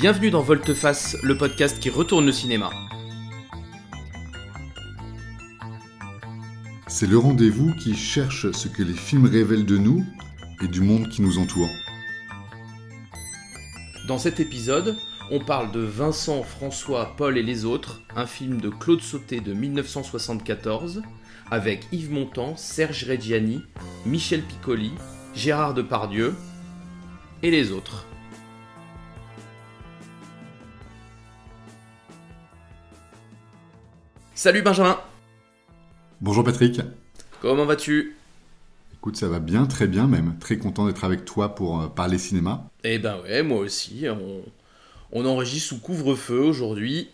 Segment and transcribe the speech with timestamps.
[0.00, 2.70] Bienvenue dans Volteface, le podcast qui retourne le cinéma.
[6.86, 10.02] C'est le rendez-vous qui cherche ce que les films révèlent de nous
[10.62, 11.68] et du monde qui nous entoure.
[14.08, 14.96] Dans cet épisode,
[15.30, 19.52] on parle de Vincent, François, Paul et les autres, un film de Claude Sauté de
[19.52, 21.02] 1974,
[21.50, 23.60] avec Yves Montand, Serge Reggiani,
[24.06, 24.92] Michel Piccoli,
[25.34, 26.34] Gérard Depardieu
[27.42, 28.06] et les autres.
[34.42, 34.98] Salut Benjamin
[36.22, 36.80] Bonjour Patrick.
[37.42, 38.16] Comment vas-tu?
[38.94, 40.38] Écoute, ça va bien, très bien même.
[40.40, 42.66] Très content d'être avec toi pour euh, parler cinéma.
[42.82, 44.06] Eh ben ouais, moi aussi.
[44.08, 44.40] On,
[45.12, 47.10] on enregistre sous couvre-feu aujourd'hui.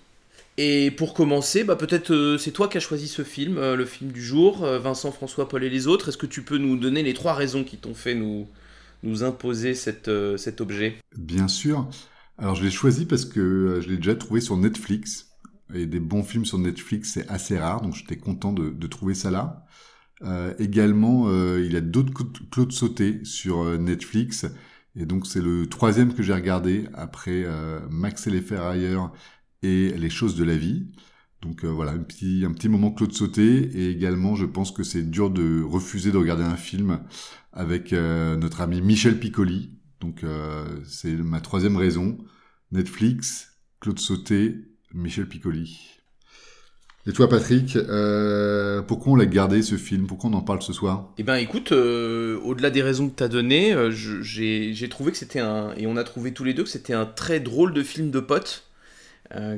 [0.56, 3.86] Et pour commencer, bah peut-être euh, c'est toi qui as choisi ce film, euh, le
[3.86, 6.10] film du jour, euh, Vincent, François, Paul et les autres.
[6.10, 8.46] Est-ce que tu peux nous donner les trois raisons qui t'ont fait nous,
[9.02, 10.96] nous imposer cette, cet objet?
[11.18, 11.88] Bien sûr.
[12.38, 15.25] Alors je l'ai choisi parce que je l'ai déjà trouvé sur Netflix.
[15.74, 19.30] Et des bons films sur Netflix, c'est assez rare, donc j'étais content de, trouver ça
[19.30, 19.66] là.
[20.22, 24.46] Euh, également, euh, il y a d'autres Cla- Claude Sauté sur euh, Netflix.
[24.96, 27.44] Et donc c'est le troisième que j'ai regardé après
[27.90, 29.12] Max et les ferrailleurs
[29.62, 30.90] et Les choses de la vie.
[31.42, 33.44] Donc voilà, un petit, un petit moment Claude Sauté.
[33.78, 37.00] Et également, je pense que c'est dur de refuser de regarder un film
[37.52, 39.72] avec notre ami Michel Piccoli.
[40.00, 40.24] Donc
[40.86, 42.18] c'est ma troisième raison.
[42.72, 44.56] Netflix, Claude Sauté,
[44.94, 45.96] Michel Piccoli.
[47.08, 50.08] Et toi Patrick, euh, pourquoi on l'a gardé ce film?
[50.08, 51.12] Pourquoi on en parle ce soir?
[51.18, 55.18] Eh ben écoute, euh, au-delà des raisons que tu as données, euh, j'ai trouvé que
[55.18, 55.72] c'était un...
[55.76, 58.20] Et on a trouvé tous les deux que c'était un très drôle de film de
[58.20, 58.64] potes.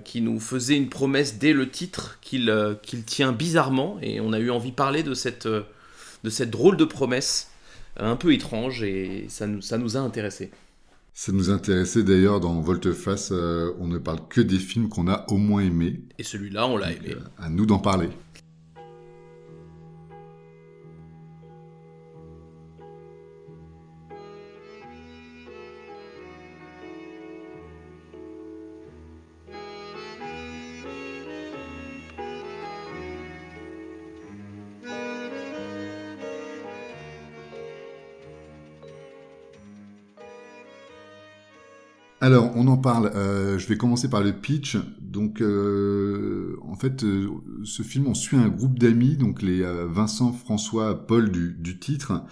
[0.05, 2.51] qui nous faisait une promesse dès le titre qu'il
[2.83, 6.79] qu'il tient bizarrement et on a eu envie de parler de cette, de cette drôle
[6.79, 7.51] de promesse
[7.99, 10.51] un peu étrange et ça nous, ça nous a intéressés.
[11.21, 15.27] Ça nous intéressait d'ailleurs dans Volteface, euh, on ne parle que des films qu'on a
[15.31, 16.05] au moins aimés.
[16.17, 17.09] Et celui-là, on l'a aimé.
[17.11, 18.09] euh, à nous d'en parler.
[42.59, 43.13] On en parle.
[43.15, 44.77] Euh, je vais commencer par le pitch.
[45.01, 47.29] Donc, euh, en fait, euh,
[47.65, 52.25] ce film, on suit un groupe d'amis, donc les Vincent, François, Paul du, du titre.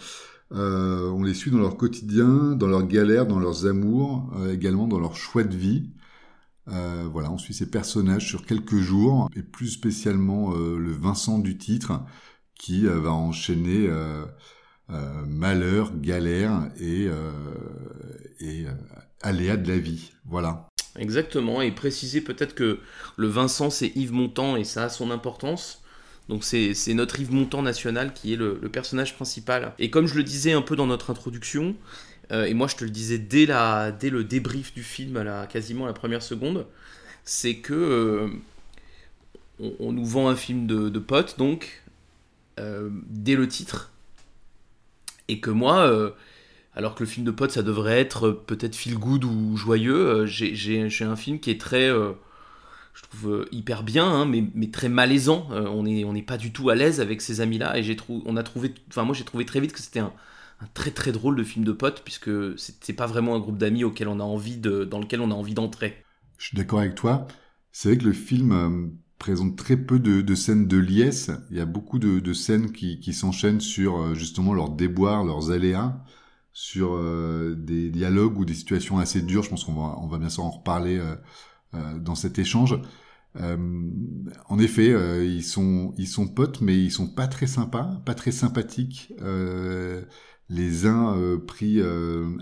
[0.51, 5.17] On les suit dans leur quotidien, dans leurs galères, dans leurs amours, également dans leur
[5.17, 5.91] choix de vie.
[6.67, 12.05] Voilà, on suit ces personnages sur quelques jours, et plus spécialement le Vincent du titre,
[12.55, 13.91] qui va enchaîner
[14.89, 17.33] malheur, galère et, euh,
[18.43, 18.71] euh,
[19.23, 20.13] aléas de la vie.
[20.25, 20.69] Voilà.
[20.99, 22.79] Exactement, et préciser peut-être que
[23.17, 25.83] le Vincent c'est Yves Montand et ça a son importance.
[26.29, 29.75] Donc c'est notre Yves Montand national qui est le, personnage principal.
[29.79, 31.77] Et comme je le disais un peu dans notre introduction,
[32.33, 35.85] euh, et moi je te le disais dès, le débrief du film à la, quasiment
[35.85, 36.67] à la première seconde,
[37.25, 38.29] c'est que euh,
[39.79, 41.85] on, nous vend un film de, de potes, donc
[42.59, 43.93] euh, dès le titre,
[45.29, 46.11] et que moi, euh,
[46.75, 50.25] alors que le film de potes ça devrait être euh, peut-être feel good ou joyeux,
[50.25, 51.91] euh, j'ai- un film qui est très,
[52.95, 55.49] je trouve hyper bien, hein, mais, mais très malaisant.
[55.51, 58.37] On n'est on pas du tout à l'aise avec ces amis-là, et j'ai trou- on
[58.37, 60.13] a trouvé, enfin moi j'ai trouvé très vite que c'était un,
[60.75, 64.09] très très drôle de film de potes, puisque c'est pas vraiment un groupe d'amis auquel
[64.09, 66.03] on a envie de, dans lequel on a envie d'entrer.
[66.39, 67.27] Je suis d'accord avec toi.
[67.73, 71.31] C'est vrai que le film présente très peu de, de scènes de liesse.
[71.51, 75.25] Il y a beaucoup de, de scènes qui, qui s'enchaînent sur euh, justement leurs déboires,
[75.25, 76.03] leurs aléas,
[76.53, 79.43] sur euh, des dialogues ou des situations assez dures.
[79.43, 81.15] Je pense qu'on va, on va bien sûr en reparler euh,
[81.75, 82.79] euh, dans cet échange.
[83.39, 83.57] Euh,
[84.49, 88.15] en effet, euh, ils sont ils sont potes, mais ils sont pas très sympas, pas
[88.15, 89.13] très sympathiques.
[90.49, 91.81] Les uns pris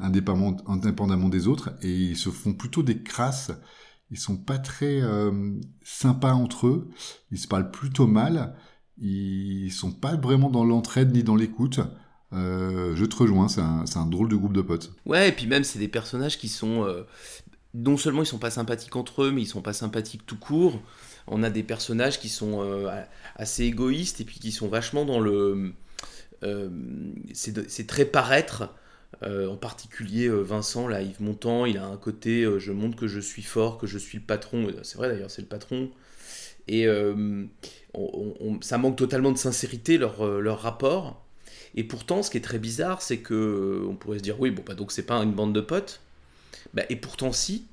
[0.02, 3.50] indépendamment, indépendamment des autres, et ils se font plutôt des crasses.
[4.14, 5.32] Ils sont pas très euh,
[5.82, 6.88] sympas entre eux.
[7.32, 8.54] Ils se parlent plutôt mal.
[8.96, 11.80] Ils sont pas vraiment dans l'entraide ni dans l'écoute.
[12.32, 14.92] Euh, je te rejoins, c'est un, drôle de groupe de potes.
[15.04, 17.02] Ouais, et puis même c'est des personnages qui sont, euh,
[17.74, 20.80] non seulement ils sont pas sympathiques entre eux, mais ils sont pas sympathiques tout court.
[21.26, 22.62] On a des personnages qui sont
[23.34, 25.74] assez égoïstes et puis qui sont vachement dans le,
[27.32, 28.68] c'est très paraître.
[29.26, 32.96] Euh, en particulier euh, Vincent, là, Yves Montand, il a un côté euh, je montre
[32.96, 34.68] que je suis fort, que je suis le patron.
[34.82, 35.90] C'est vrai d'ailleurs, c'est le patron.
[36.66, 36.86] Et
[38.62, 41.22] ça manque totalement de sincérité leur, leur rapport.
[41.74, 44.62] Et pourtant, ce qui est très bizarre, c'est que on pourrait se dire oui, bon,
[44.64, 46.00] bah donc c'est pas une bande de potes.
[46.72, 47.66] Bah, et pourtant, si.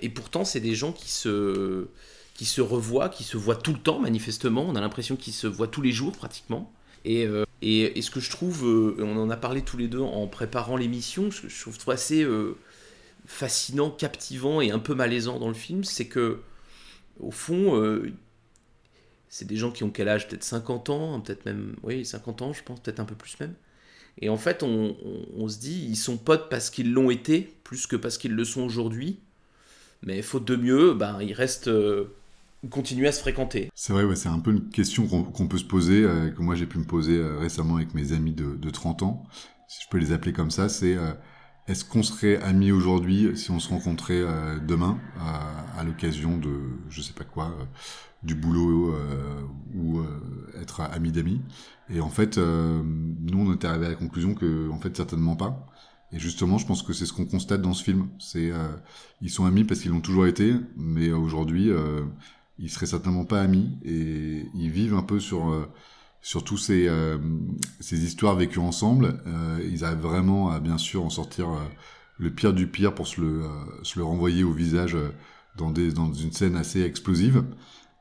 [0.00, 1.88] et pourtant, c'est des gens qui se,
[2.34, 4.64] qui se revoient, qui se voient tout le temps, manifestement.
[4.68, 6.72] On a l'impression qu'ils se voient tous les jours, pratiquement.
[7.04, 7.28] Et,
[7.62, 11.30] et, ce que je trouve, on en a parlé tous les deux en préparant l'émission,
[11.30, 12.26] je, je, trouve assez
[13.28, 16.40] fascinant, captivant et un peu malaisant dans le film, c'est que,
[17.20, 18.10] au fond, euh,
[19.28, 20.26] c'est des gens qui ont quel âge?
[20.26, 23.54] Peut-être 50 ans, peut-être même, oui, 50 ans, je pense, peut-être un peu plus même.
[24.20, 27.96] Et en fait, on, se dit, ils sont potes parce qu'ils l'ont été, plus que
[27.96, 29.20] parce qu'ils le sont aujourd'hui.
[30.02, 31.70] Mais faute de mieux, ben, ils restent.
[32.64, 33.70] Euh, continuent à se fréquenter.
[33.74, 36.66] C'est vrai, c'est un peu une question qu'on peut se poser, euh, que moi j'ai
[36.66, 39.24] pu me poser récemment avec mes amis de, de, 30 ans,
[39.68, 40.96] si je peux les appeler comme ça, c'est
[41.68, 46.48] est-ce qu'on serait amis aujourd'hui si on se rencontrait euh, demain à, l'occasion de,
[46.88, 47.64] je sais pas quoi, euh,
[48.22, 49.42] du boulot euh,
[49.74, 50.00] ou
[50.60, 51.42] être amis d'amis?
[51.90, 55.66] Et en fait, nous, on est arrivé à la conclusion que, en fait, certainement pas.
[56.10, 58.08] Et justement, je pense que c'est ce qu'on constate dans ce film.
[58.18, 58.50] C'est,
[59.20, 61.70] ils sont amis parce qu'ils l'ont toujours été, mais aujourd'hui,
[62.58, 65.68] ils seraient certainement pas amis et ils vivent un peu sur
[66.20, 67.18] sur tous ces, euh,
[67.80, 69.22] ces histoires vécues ensemble.
[69.26, 71.58] Euh, ils arrivent vraiment à bien sûr en sortir euh,
[72.18, 73.44] le pire du pire pour se le,
[73.82, 74.96] se le renvoyer au visage
[75.56, 77.44] dans, des, dans une scène assez explosive.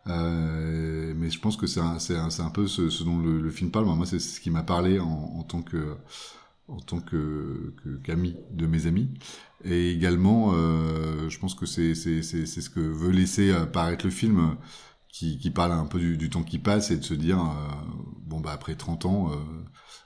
[0.06, 3.86] mais je pense que c'est un, un, un, peu ce, dont le, film parle.
[3.86, 5.96] Moi, c'est ce qui m'a parlé en, en, tant que
[6.68, 7.74] en tant que
[8.04, 9.10] qu'ami de mes amis.
[9.64, 14.58] Et également, je pense que c'est ce que veut laisser apparaître le film
[15.18, 17.74] qui, parle un peu du, temps qui passe et de se dire euh,
[18.22, 19.36] bon bah après 30 ans euh,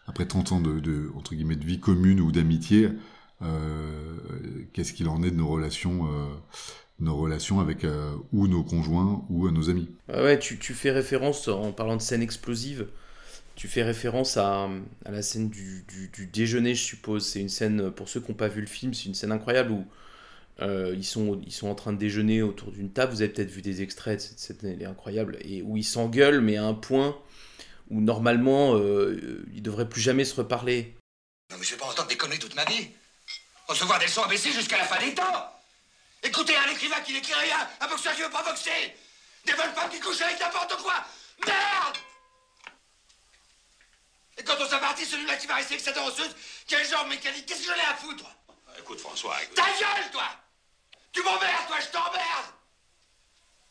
[0.08, 2.90] après 30 ans de, entre guillemets de vie commune ou d'amitié
[3.42, 4.16] euh,
[4.74, 6.08] qu'est-ce qu'il en est de nos relations
[7.00, 7.86] nos relations avec
[8.32, 9.90] ou nos conjoints ou nos amis?
[10.08, 12.88] Ouais tu, fais référence en parlant de scène explosive
[13.62, 14.70] tu fais référence à,
[15.06, 18.48] la scène du, du, déjeuner je suppose c'est une scène pour ceux qui n'ont pas
[18.48, 19.86] vu le film c'est une scène incroyable où
[20.64, 23.14] euh, ils, sont, ils sont en train de déjeuner autour d'une table.
[23.14, 25.38] Vous avez peut-être vu des extraits cette scène, elle est incroyable.
[25.42, 27.18] Et où ils s'engueulent, mais à un point
[27.90, 30.96] où normalement, euh, ils devraient plus jamais se reparler.
[31.52, 32.90] Non, mais je vais pas entendre des conneries toute ma vie.
[33.68, 35.52] Recevoir des leçons abaissées jusqu'à la fin des temps.
[36.22, 38.94] Écoutez un écrivain qui n'écrit rien, un boxeur qui veut pas boxer.
[39.46, 40.94] Des femmes qui couchent avec n'importe quoi.
[41.46, 42.11] Merde
[44.38, 46.36] Et quand on s'est parti, celui-là qui va rester avec sa danseuse,
[46.68, 47.46] quel genre mécanique?
[47.46, 48.26] Qu'est-ce que j'en ai à foutre?
[48.80, 49.36] Écoute, François.
[49.56, 50.30] Ta gueule, toi!
[51.12, 52.46] Tu m'emmerdes, toi, je t'emmerde!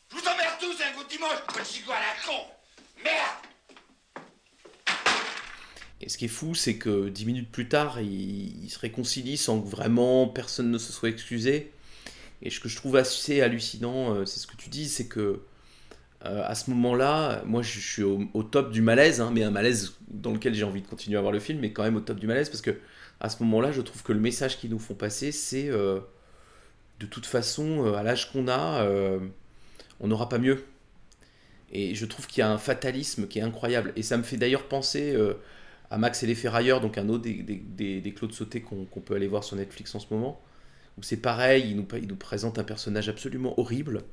[0.09, 2.45] Je vous emmerde tous un coup de dimanche, petit à la con!
[3.03, 3.51] Merde!
[6.01, 9.61] Et ce qui est fou, c'est que dix minutes plus tard, ils, se réconcilient sans
[9.61, 11.71] que vraiment personne ne se soit excusé.
[12.41, 15.43] Et ce que je trouve assez hallucinant, euh, c'est ce que tu dis, c'est que
[16.25, 19.93] euh, à ce moment-là, moi je suis au, top du malaise, hein, mais un malaise
[20.07, 22.19] dans lequel j'ai envie de continuer à voir le film, mais quand même au top
[22.19, 22.77] du malaise, parce que
[23.19, 25.99] à ce moment-là, je trouve que le message qu'ils nous font passer, c'est euh,
[26.99, 28.85] de toute façon, euh, à l'âge qu'on a,
[29.99, 30.63] on n'aura pas mieux.
[31.71, 33.93] Et je trouve qu'il y a un fatalisme qui est incroyable.
[33.95, 35.15] Et ça me fait d'ailleurs penser
[35.89, 39.15] à Max et les Ferrailleurs, donc un autre des, des, des Claude Sauté qu'on peut
[39.15, 40.41] aller voir sur Netflix en ce moment,
[40.97, 44.03] où c'est pareil, il nous, il nous présente un personnage absolument horrible.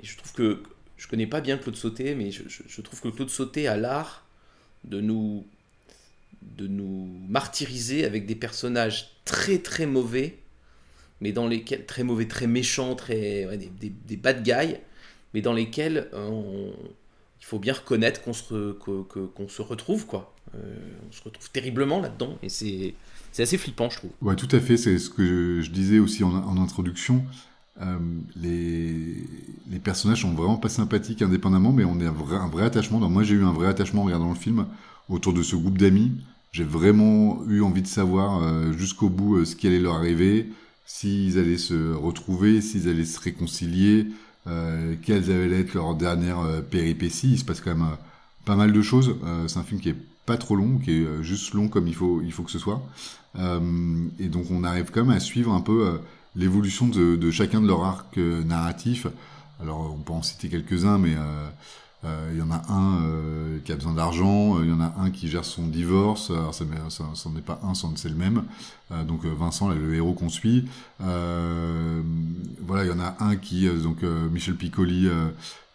[0.00, 0.62] Et je trouve que,
[1.00, 4.26] je connais pas bien Claude Sauté, mais je, trouve que Claude Sauté a l'art
[4.84, 5.46] de nous,
[6.42, 10.36] de nous martyriser avec des personnages très très mauvais
[11.22, 13.46] mais dans lesquels, très mauvais, très méchants, très,
[13.78, 14.76] des, bad guys,
[15.34, 16.70] mais dans lesquels euh,
[17.40, 20.34] il faut bien reconnaître qu'on se, qu'on se retrouve, quoi.
[20.54, 20.58] Euh,
[21.06, 22.94] on se retrouve terriblement là-dedans, et c'est,
[23.38, 24.10] assez flippant, je trouve.
[24.22, 27.22] Ouais, tout à fait, c'est ce que je, disais aussi en introduction.
[27.80, 27.98] Euh,
[28.36, 33.00] les, personnages sont vraiment pas sympathiques indépendamment, mais on est un vrai, attachement.
[33.00, 34.66] Donc moi, j'ai eu un vrai attachement en regardant le film
[35.08, 36.12] autour de ce groupe d'amis.
[36.52, 40.50] J'ai vraiment eu envie de savoir jusqu'au bout ce qui allait leur arriver,
[40.84, 44.08] s'ils allaient se retrouver, s'ils allaient se réconcilier,
[44.46, 47.32] euh, quelles allaient être leurs dernières euh, péripéties.
[47.32, 47.96] Il se passe quand même euh,
[48.44, 49.16] pas mal de choses.
[49.24, 49.96] Euh, c'est un film qui est
[50.26, 52.58] pas trop long, qui est euh, juste long comme il faut, il faut que ce
[52.58, 52.82] soit.
[54.18, 56.00] et donc on arrive quand même à suivre un peu
[56.36, 59.06] l'évolution de, chacun de leurs arcs narratifs.
[59.60, 61.16] Alors on peut en citer quelques-uns, mais
[62.04, 63.02] il y en a un
[63.64, 66.64] qui a besoin d'argent, il y en a un qui gère son divorce, alors ça,
[66.64, 68.44] n'en est pas un, c'est le même.
[68.92, 70.66] Euh, donc euh, Vincent, le héros qu'on suit.
[71.02, 72.02] Euh,
[72.66, 75.08] voilà, il y en a un qui, donc Michel Piccoli,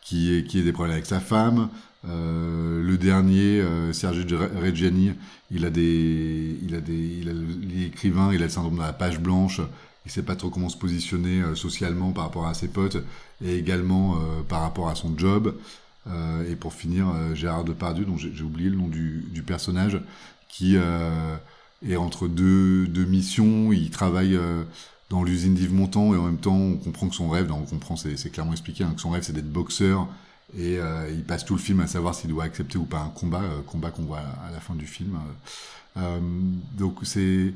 [0.02, 1.70] qui a des problèmes avec sa femme.
[2.04, 4.26] le dernier, Serge
[4.62, 5.14] Reggiani,
[5.52, 8.94] il a des, il a des, il a l'écrivain, il a le syndrome de la
[8.94, 9.62] page blanche.
[10.06, 12.98] Il sait pas trop comment se positionner socialement par rapport à ses potes
[13.44, 15.56] et également par rapport à son job.
[16.08, 20.00] et pour finir, Gérard Depardieu, dont j'ai oublié le nom du, personnage,
[20.48, 20.78] qui
[21.88, 24.64] et entre deux, missions, il travaille euh,
[25.10, 27.96] dans l'usine d'Yves Montand et en même temps on comprend que son rêve, on comprend,
[27.96, 30.08] c'est clairement expliqué, hein, que son rêve c'est d'être boxeur
[30.58, 33.10] et euh, il passe tout le film à savoir s'il doit accepter ou pas un
[33.10, 35.20] combat, euh, combat qu'on voit à, la fin du film.
[35.98, 36.20] Euh,
[36.78, 37.54] donc c'est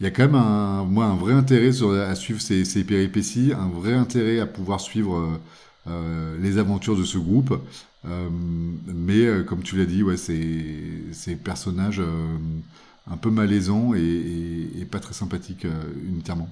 [0.00, 3.68] il y a quand même un, moi, un vrai intérêt à suivre ces, péripéties, un
[3.68, 5.40] vrai intérêt à pouvoir suivre
[5.86, 7.60] euh, les aventures de ce groupe.
[8.06, 12.02] Euh, mais comme tu l'as dit, ouais, ces personnages
[13.10, 15.66] un peu malaisants et, pas très sympathiques
[16.06, 16.48] unitairement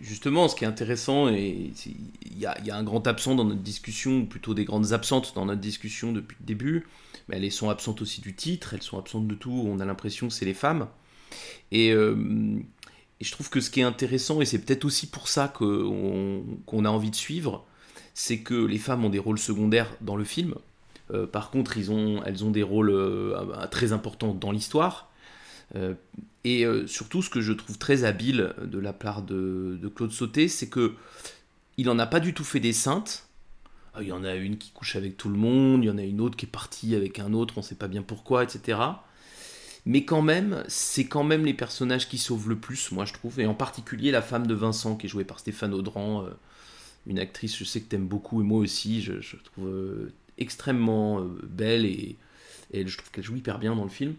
[0.00, 1.72] justement, ce qui est intéressant, il
[2.36, 5.60] y, a, un grand absent dans notre discussion, ou plutôt des grandes absentes dans notre
[5.60, 6.86] discussion depuis le début,
[7.28, 10.28] mais elles sont absentes aussi du titre, elles sont absentes de tout, on a l'impression
[10.28, 10.86] que c'est les femmes.
[11.72, 12.16] Et, euh,
[13.20, 16.88] je trouve que ce qui est intéressant, et c'est peut-être aussi pour ça qu'on a
[16.88, 17.66] envie de suivre,
[18.14, 20.54] c'est que les femmes ont des rôles secondaires dans le film.
[21.12, 21.92] Euh, par contre, elles
[22.44, 25.10] ont des rôles euh, très importants dans l'histoire.
[26.42, 30.68] Et surtout, ce que je trouve très habile de la part de, Claude Sauté, c'est
[30.68, 30.94] que
[31.76, 33.28] il en a pas du tout fait des saintes.
[34.00, 36.02] Il y en a une qui couche avec tout le monde, il y en a
[36.02, 38.78] une autre qui est partie avec un autre, on ne sait pas bien pourquoi, etc.
[39.86, 43.40] Mais quand même, c'est quand même les personnages qui sauvent le plus, moi je trouve,
[43.40, 46.30] et en particulier la femme de Vincent qui est jouée par Stéphane Audran, euh,
[47.06, 51.22] une actrice, je sais que tu aimes beaucoup, et moi aussi, je, trouve euh, extrêmement
[51.44, 52.16] belle et,
[52.72, 54.14] je trouve qu'elle joue hyper bien dans le film.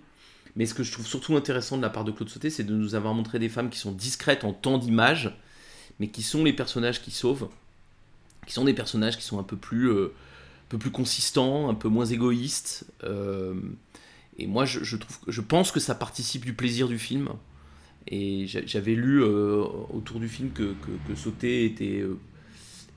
[0.55, 2.73] Mais ce que je trouve surtout intéressant de la part de Claude Sauté, c'est de
[2.73, 5.33] nous avoir montré des femmes qui sont discrètes en temps d'image,
[5.99, 7.47] mais qui sont les personnages qui sauvent,
[8.45, 11.75] qui sont des personnages qui sont un peu plus, euh, un peu plus consistants, un
[11.75, 12.85] peu moins égoïstes.
[14.39, 17.29] Euh, et moi, je, trouve, je pense que ça participe du plaisir du film.
[18.07, 20.73] Et j'avais lu euh, autour du film que,
[21.07, 22.03] que, Sauté était,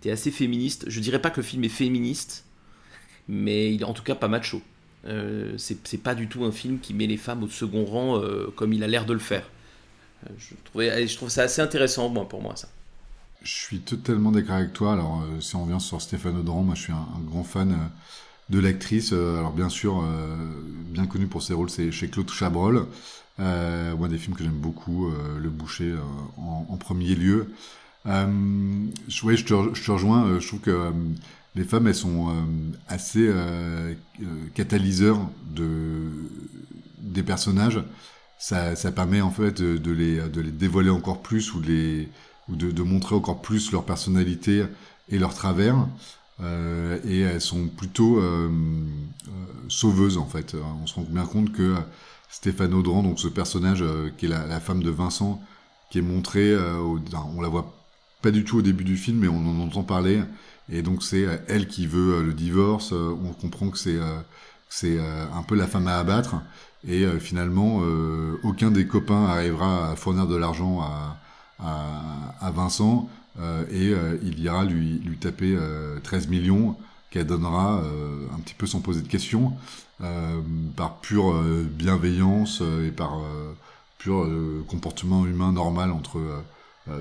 [0.01, 0.87] était assez féministe.
[0.89, 2.47] Je dirais pas que le film est féministe,
[3.29, 4.63] mais il est en tout cas pas macho.
[5.07, 8.51] Euh, c'est pas du tout un film qui met les femmes au second rang euh,
[8.57, 9.45] comme il a l'air de le faire.
[10.25, 12.69] Euh, je, trouvais, je trouve ça assez intéressant moi, pour moi ça.
[13.43, 14.95] Je suis totalement d'accord avec toi.
[14.95, 17.77] Alors si on revient sur Stéphane Audran, moi je suis un, grand fan
[18.49, 19.13] de l'actrice.
[19.13, 20.03] alors bien sûr,
[20.95, 22.87] bien connue pour ses rôles, c'est chez Claude Chabrol.
[23.39, 25.95] moi des films que j'aime beaucoup, Le Boucher
[26.39, 27.53] en, premier lieu.
[28.07, 30.39] ouais, je, te, je te rejoins.
[30.41, 30.93] je trouve que
[31.55, 32.33] les femmes, elles sont euh,
[32.89, 34.25] assez euh, euh,
[34.55, 35.21] catalyseurs
[35.51, 36.11] de,
[36.99, 37.81] des personnages.
[38.39, 42.09] Ça, permet en fait de, les, de les dévoiler encore plus ou, de, les,
[42.49, 44.65] ou de, de montrer encore plus leur personnalité
[45.09, 45.77] et leur travers.
[46.41, 48.51] Euh, et elles sont plutôt euh,
[49.69, 50.57] sauveuses en fait.
[50.83, 51.77] On se rend bien compte que
[52.29, 53.85] Stéphane Audran, donc ce personnage
[54.19, 55.41] qui est la, femme de Vincent,
[55.91, 57.73] qui est montrée, on la voit
[58.23, 60.23] pas du tout au début du film, mais on en entend parler.
[60.73, 62.93] Et donc c'est euh, elle qui veut euh, le divorce.
[62.93, 63.99] Euh, on comprend que c'est
[64.69, 66.37] c'est un peu la femme à abattre.
[66.89, 67.81] Et finalement,
[68.43, 71.17] aucun des copains arrivera à fournir de l'argent à,
[72.41, 73.09] à, Vincent.
[73.71, 75.59] Et il ira lui, lui taper
[76.03, 76.77] 13 millions
[77.11, 77.83] qu'elle donnera
[78.33, 79.53] un petit peu sans poser de questions,
[80.77, 83.21] par pure bienveillance et par
[83.99, 84.29] pur
[84.69, 86.21] comportement humain normal entre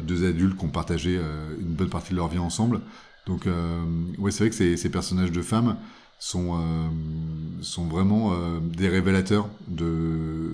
[0.01, 1.19] deux adultes qui ont partagé
[1.59, 2.81] une bonne partie de leur vie ensemble.
[3.25, 3.83] Donc, euh,
[4.17, 5.77] ouais, c'est vrai que ces, personnages de femmes
[6.19, 6.89] sont, euh,
[7.61, 10.51] sont vraiment euh, des révélateurs de,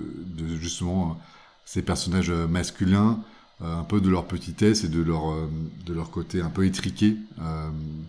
[0.60, 1.18] justement
[1.64, 3.20] ces personnages masculins,
[3.62, 5.34] un peu de leur petitesse et de leur,
[5.86, 7.16] de leur côté un peu étriqué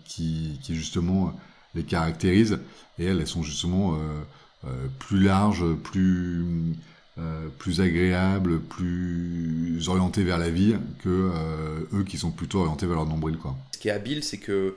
[0.04, 1.38] qui, qui justement
[1.74, 2.58] les caractérise.
[2.98, 3.98] Et elles, elles sont justement
[4.98, 6.74] plus larges, plus
[7.18, 12.86] euh, plus agréable, plus orienté vers la vie que euh, eux qui sont plutôt orientés
[12.86, 13.36] vers leur nombril.
[13.36, 13.54] Quoi.
[13.72, 14.76] Ce qui est habile, c'est que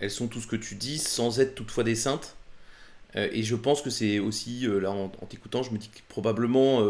[0.00, 2.36] elles sont tout ce que tu dis sans être toutefois des saintes.
[3.16, 6.80] Euh, et je pense que c'est aussi, là en, t'écoutant, je me dis que probablement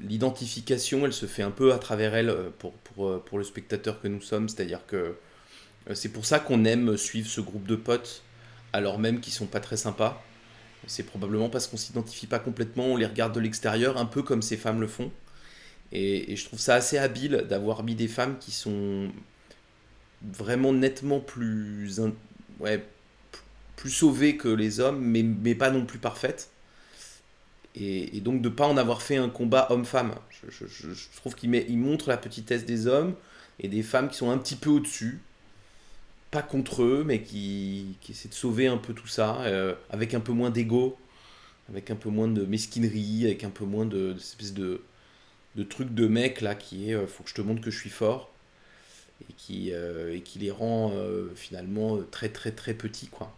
[0.00, 4.08] l'identification, elle se fait un peu à travers elle pour, pour, pour le spectateur que
[4.08, 4.48] nous sommes.
[4.48, 5.16] C'est-à-dire que
[5.94, 8.22] c'est pour ça qu'on aime suivre ce groupe de potes
[8.72, 10.22] alors même qu'ils sont pas très sympas
[10.86, 14.42] c'est probablement parce qu'on s'identifie pas complètement, on les regarde de l'extérieur, un peu comme
[14.42, 15.10] ces femmes le font.
[15.92, 19.10] Et, je trouve ça assez habile d'avoir mis des femmes qui sont
[20.22, 22.00] vraiment nettement plus,
[22.60, 22.84] ouais,
[23.76, 26.49] plus sauvées que les hommes, mais, mais pas non plus parfaites.
[27.76, 30.14] Et, donc de pas en avoir fait un combat homme-femme.
[30.48, 33.14] Je, trouve qu'il il montre la petitesse des hommes
[33.60, 35.20] et des femmes qui sont un petit peu au-dessus,
[36.30, 40.14] pas contre eux, mais qui, qui essaie de sauver un peu tout ça, euh, avec
[40.14, 40.96] un peu moins d'ego,
[41.68, 44.82] avec un peu moins de mesquinerie, avec un peu moins de, de de,
[45.56, 47.78] de truc de mec là qui est euh, faut que je te montre que je
[47.78, 48.30] suis fort
[49.28, 50.92] et qui, euh, les rend
[51.34, 53.34] finalement très très très petits quoi.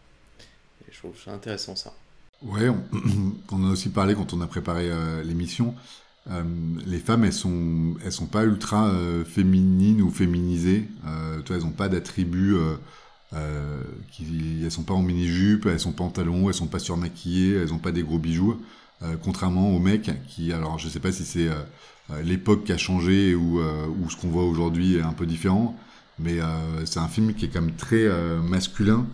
[0.90, 1.94] je trouve ça intéressant ça.
[2.44, 2.82] Ouais, on,
[3.52, 4.90] on, a aussi parlé quand on a préparé
[5.24, 5.74] l'émission
[6.86, 8.92] les femmes, elles sont, elles sont pas ultra
[9.26, 10.88] féminines ou féminisées.
[11.50, 12.56] elles ont pas d'attributs.
[14.12, 16.78] qui, elles sont pas en mini jupe, elles sont pas en talons, elles sont pas
[16.78, 18.60] surmaquillées, elles ont pas des gros bijoux.
[19.22, 21.48] contrairement aux mecs qui, alors je sais pas si c'est
[22.22, 25.76] l'époque qui a changé ou, ou ce qu'on voit aujourd'hui est un peu différent,
[26.20, 26.38] mais
[26.84, 28.08] c'est un film qui est quand même très
[28.42, 29.06] masculin.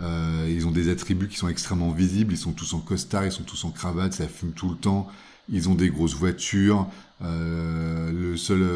[0.00, 2.32] Euh, ils ont des attributs qui sont extrêmement visibles.
[2.32, 5.08] Ils sont tous en costard, ils sont tous en cravate, ça fume tout le temps.
[5.48, 6.86] Ils ont des grosses voitures.
[7.22, 8.34] Euh,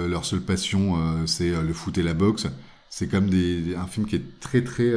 [0.09, 2.47] leur seule passion, euh, c'est le foot et la boxe.
[2.91, 4.89] C'est comme des, un film qui est très très,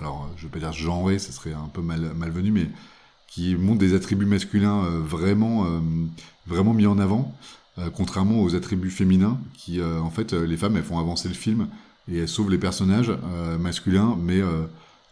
[0.00, 2.66] alors je veux pas dire genré, ça serait un peu mal, malvenu, mais
[3.28, 5.66] qui montre des attributs masculins vraiment
[6.46, 7.36] vraiment mis en avant,
[7.94, 11.68] contrairement aux attributs féminins qui, en fait, les femmes elles font avancer le film
[12.10, 13.12] et elles sauvent les personnages
[13.60, 14.40] masculins, mais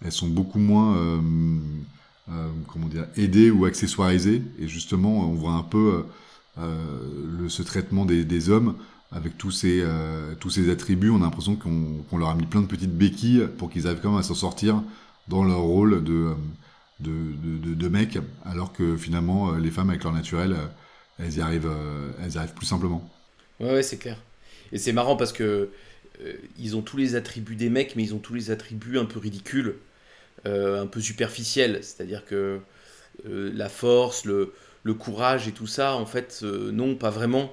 [0.05, 1.21] elles sont beaucoup moins euh,
[2.31, 4.43] euh, comment dire aidées ou accessoirisées.
[4.59, 6.05] Et justement on voit un peu
[6.59, 8.77] euh, ce traitement des, hommes
[9.13, 9.85] avec tous ces
[10.41, 11.11] tous ces attributs.
[11.11, 14.11] On a l'impression qu'on leur a mis plein de petites béquilles pour qu'ils arrivent quand
[14.11, 14.83] même à s'en sortir
[15.29, 16.35] dans leur rôle de
[16.99, 17.13] de,
[17.43, 20.57] de, de, mecs alors que finalement les femmes avec leur naturel
[21.19, 21.71] elles y arrivent
[22.23, 23.09] elles y arrivent plus simplement.
[23.61, 24.19] Ouais c'est clair.
[24.73, 25.71] Et c'est marrant parce que
[26.59, 29.19] ils ont tous les attributs des mecs, mais ils ont tous les attributs un peu
[29.19, 29.75] ridicules.
[30.45, 32.61] Euh, un peu superficiel, c'est-à-dire que
[33.27, 34.53] euh, la force, le,
[34.99, 37.53] courage et tout ça, en fait, euh, non, pas vraiment.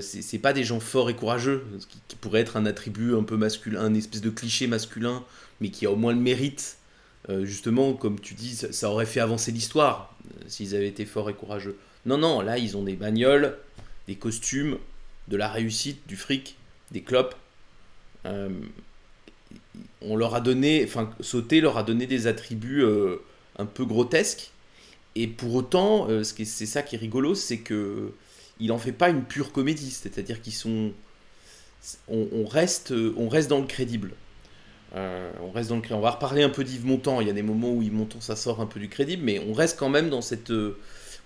[0.00, 3.36] c'est pas des gens forts et courageux, ce qui, pourrait être un attribut un peu
[3.36, 5.24] masculin, un espèce de cliché masculin,
[5.60, 6.76] mais qui a au moins le mérite.
[7.42, 10.14] justement, comme tu dis, ça, aurait fait avancer l'histoire
[10.46, 11.76] s'ils avaient été forts et courageux.
[12.06, 13.56] Non, non, là, ils ont des bagnoles,
[14.06, 14.78] des costumes,
[15.28, 16.56] de la réussite, du fric,
[16.92, 17.34] des clopes
[20.00, 23.16] on leur a donné, enfin, Sauté leur a donné des attributs euh,
[23.58, 24.52] un peu grotesques.
[25.14, 28.12] Et pour autant, euh, c'est ça qui est rigolo, c'est que
[28.60, 29.90] il en fait pas une pure comédie.
[29.90, 30.92] C'est-à-dire qu'ils sont,
[32.08, 34.12] on, reste, on reste dans le crédible.
[34.96, 37.20] Euh, on reste dans le On va reparler un peu d'Yves Montand.
[37.20, 39.38] Il y a des moments où Yves Montand, ça sort un peu du crédible, mais
[39.40, 40.52] on reste quand même dans cette.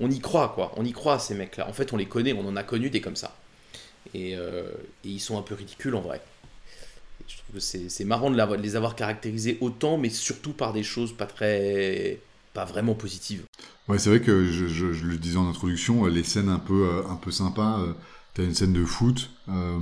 [0.01, 0.73] on y croit, quoi.
[0.77, 1.69] On y croit, ces mecs-là.
[1.69, 3.37] En fait, on les connaît, on en a connu des comme ça.
[4.15, 4.37] et
[5.05, 6.21] ils sont un peu ridicules en vrai
[7.33, 11.13] je trouve que c'est marrant de, les avoir caractérisés autant, mais surtout par des choses
[11.13, 12.21] pas très.
[12.55, 13.45] pas vraiment positives.
[13.89, 17.17] Ouais, c'est vrai que je, le disais en introduction, les scènes un peu, euh, un
[17.17, 17.81] peu sympas.
[17.81, 17.93] Euh,
[18.35, 19.79] t'as une scène de foot euh,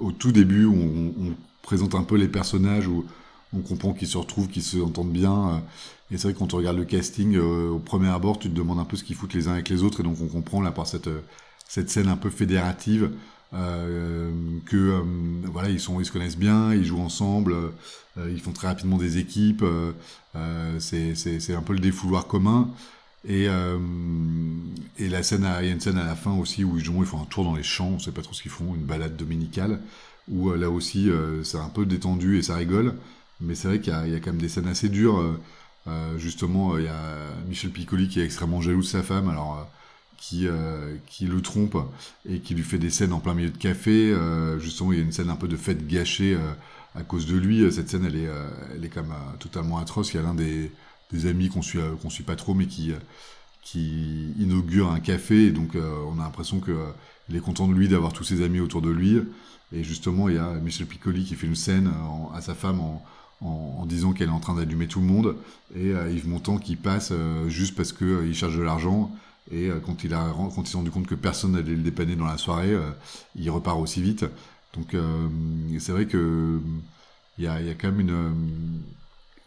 [0.00, 3.04] au tout début où on, présente un peu les personnages, où
[3.52, 5.62] on comprend qu'ils se retrouvent, qu'ils se entendent bien.
[6.10, 8.78] et c'est vrai que quand on regarde le casting, au premier abord, tu te demandes
[8.78, 10.70] un peu ce qu'ils foutent les uns avec les autres, et donc on comprend là
[10.70, 11.10] par cette,
[11.68, 13.10] cette scène un peu fédérative
[13.54, 14.30] euh,
[14.66, 15.02] que euh,
[15.44, 17.54] voilà ils se connaissent bien ils jouent ensemble
[18.18, 19.64] euh, ils font très rapidement des équipes
[20.78, 22.68] c'est c'est un peu le défouloir commun
[23.26, 23.46] et,
[24.98, 27.02] et la scène, il y a une scène à la fin aussi où ils jouent,
[27.02, 28.84] ils font un tour dans les champs, on sait pas trop ce qu'ils font, une
[28.84, 29.80] balade dominicale,
[30.28, 31.10] où là aussi
[31.42, 32.94] c'est un peu détendu et ça rigole,
[33.40, 35.36] mais c'est vrai qu'il y, y, a quand même des scènes assez dures.
[36.16, 37.16] justement, il y a
[37.48, 39.68] Michel Piccoli qui est extrêmement jaloux de sa femme, alors
[40.18, 41.76] qui, euh, qui le trompe
[42.28, 44.12] et qui lui fait des scènes en plein milieu de café.
[44.12, 46.52] Euh, justement, il y a une scène un peu de fête gâchée euh,
[46.94, 47.70] à cause de lui.
[47.72, 48.28] Cette scène, elle est,
[48.74, 50.12] elle est quand même totalement atroce.
[50.12, 50.70] Il y a l'un des,
[51.12, 51.78] des amis qu'on suit,
[52.08, 52.92] suit pas trop, mais qui,
[53.62, 55.50] qui inaugure un café.
[55.50, 56.76] Donc, on a l'impression que
[57.28, 59.20] il est content de lui d'avoir tous ses amis autour de lui.
[59.72, 61.92] Et justement, il y a Michel Piccoli qui fait une scène
[62.34, 63.04] à sa femme en,
[63.42, 65.36] en, disant qu'elle est en train d'allumer tout le monde.
[65.76, 67.12] Et Yves Montand qui passe
[67.46, 69.12] juste parce qu'il cherche de l'argent
[69.50, 72.16] et euh, quand il a quand il s'est rendu compte que personne n'allait le dépanner
[72.16, 72.90] dans la soirée, euh,
[73.36, 74.24] il repart aussi vite.
[74.74, 75.28] Donc euh,
[75.78, 76.60] c'est vrai que
[77.38, 78.34] il y a, quand même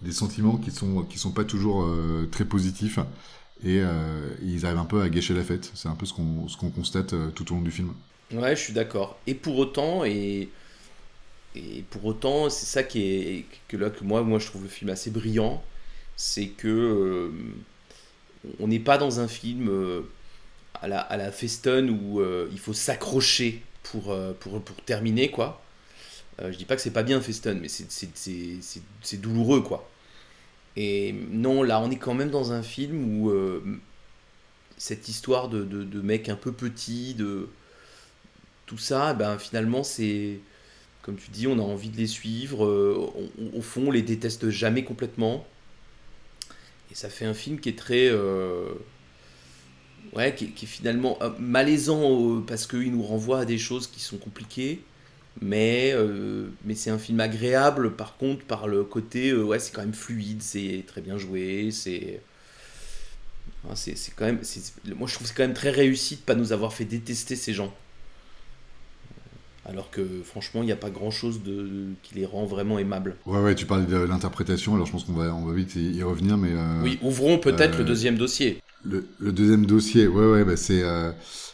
[0.01, 1.87] des sentiments qui sont qui sont pas toujours
[2.31, 2.99] très positifs
[3.65, 3.81] et
[4.41, 5.71] ils arrivent un peu à gâcher la fête.
[5.75, 7.93] C'est un peu ce qu'on constate tout au long du film.
[8.31, 9.19] Ouais, je suis d'accord.
[9.27, 10.49] Et pour autant et
[11.89, 15.11] pour autant, c'est ça qui est que là que moi je trouve le film assez
[15.11, 15.61] brillant,
[16.15, 17.29] c'est que
[18.60, 20.01] on n'est pas dans un film euh,
[20.82, 25.30] à, la, à la Feston où euh, il faut s'accrocher pour, euh, pour, pour, terminer,
[25.30, 25.62] quoi.
[26.39, 29.88] je dis pas que c'est pas bien Feston, mais c'est douloureux, quoi.
[30.77, 33.32] Et non, là, on est quand même dans un film où
[34.77, 37.49] cette histoire de, de, mec un peu petit, de
[38.65, 40.39] tout ça, ben finalement, c'est
[41.01, 42.65] comme tu dis, on a envie de les suivre.
[43.54, 45.45] au fond, on les déteste jamais complètement.
[46.91, 48.10] Et ça fait un film qui est très.
[48.10, 48.73] Euh,
[50.13, 54.01] ouais, qui, est finalement euh, malaisant euh, parce qu'il nous renvoie à des choses qui
[54.01, 54.82] sont compliquées.
[55.41, 55.95] Mais,
[56.65, 59.34] mais c'est un film agréable, par contre, par le côté.
[59.34, 62.21] ouais, c'est quand même fluide, c'est très bien joué, c'est.
[63.75, 64.41] C'est quand même,
[64.97, 67.54] moi je trouve c'est quand même très réussi de pas nous avoir fait détester ces
[67.54, 67.73] gens.
[69.65, 73.15] Alors que franchement, il n'y a pas grand chose de, qui les rend vraiment aimables.
[73.26, 76.02] Ouais, ouais, tu parlais de l'interprétation, alors je pense qu'on va, on va vite y
[76.02, 76.52] revenir, mais.
[76.52, 78.60] Euh, oui, ouvrons peut-être le deuxième dossier.
[78.84, 80.84] Le, deuxième dossier, ouais, ouais, bah c'est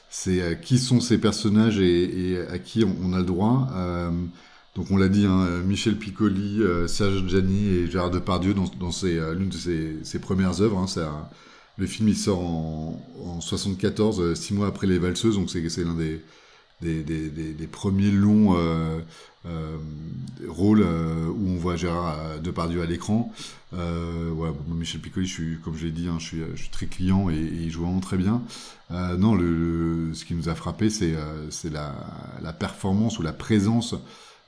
[0.09, 3.67] c'est qui sont ces personnages et, à qui on, a le droit.
[4.77, 8.91] Donc on l'a dit, hein, Michel Piccoli, euh, Serge Gianni et Gérard Depardieu dans, dans
[9.05, 9.57] euh, l'une de
[10.03, 10.77] ses, premières œuvres.
[10.77, 11.27] Hein,
[11.77, 15.83] le film il sort en, en 74, euh, six mois après Les Valseuses, donc c'est
[15.83, 16.21] l'un des
[16.81, 18.55] des, premiers longs
[20.47, 23.31] rôles où on voit Gérard Depardieu à l'écran.
[24.67, 27.69] Michel Piccoli, je suis, comme je l'ai dit, hein, je, suis, très client et, il
[27.69, 28.41] joue vraiment très bien.
[28.91, 31.15] non, le, ce qui nous a frappé, c'est
[31.71, 31.95] la,
[32.41, 33.95] la, performance ou la présence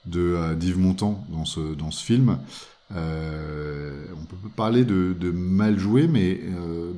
[0.06, 2.40] de euh, d'Yves Montand dans ce, dans ce film.
[2.96, 6.92] Euh, on peut parler de, mal joué, mais euh,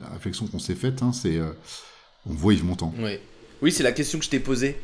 [0.00, 1.40] la réflexion qu'on s'est faite, hein, c'est
[2.26, 2.94] on voit Yves Montand.
[2.98, 3.18] Oui,
[3.62, 4.76] oui c'est la question que je t'ai posée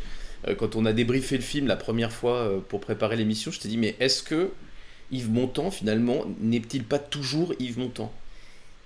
[0.58, 3.50] quand on a débriefé le film la première fois pour préparer l'émission.
[3.50, 4.50] Je t'ai dit, mais est-ce que
[5.10, 8.12] Yves Montand, finalement, n'est-il pas toujours Yves Montand?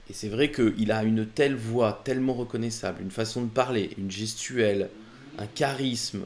[0.09, 4.11] Et c'est vrai qu'il a une telle voix, tellement reconnaissable, une façon de parler, une
[4.11, 4.89] gestuelle,
[5.39, 6.23] un charisme,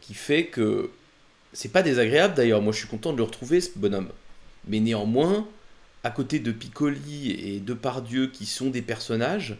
[0.00, 0.90] qui fait que
[1.52, 4.10] c'est pas désagréable d'ailleurs, moi je suis content de le retrouver ce bonhomme.
[4.66, 5.46] Mais néanmoins,
[6.04, 9.56] à côté de Piccoli et de Pardieu qui sont des personnages,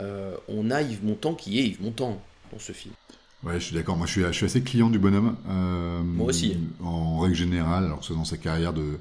[0.00, 2.20] euh, on a Yves Montand qui est Yves Montand
[2.52, 2.94] dans ce film.
[3.42, 3.96] Ouais, je suis d'accord.
[3.96, 5.36] Moi, je suis, je suis, assez client du bonhomme.
[5.48, 6.58] Euh, moi aussi.
[6.82, 8.98] En règle générale, alors que ce soit dans sa carrière de,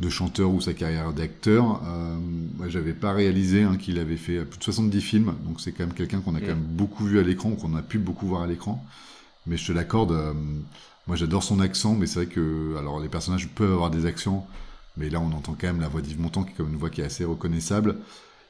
[0.00, 1.82] de chanteur ou sa carrière d'acteur.
[1.86, 2.18] Euh,
[2.56, 5.34] moi, j'avais pas réalisé hein, qu'il avait fait plus de 70 films.
[5.44, 6.48] Donc, c'est quand même quelqu'un qu'on a quand mm.
[6.48, 8.84] même beaucoup vu à l'écran, qu'on a pu beaucoup voir à l'écran.
[9.46, 10.34] Mais je te l'accorde, euh,
[11.06, 14.46] moi, j'adore son accent, mais c'est vrai que, alors, les personnages peuvent avoir des accents,
[14.98, 16.90] mais là, on entend quand même la voix d'Yves Montand, qui est comme une voix
[16.90, 17.96] qui est assez reconnaissable.